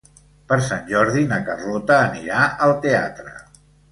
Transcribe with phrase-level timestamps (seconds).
[0.51, 3.37] Per Sant Jordi na Carlota anirà al teatre.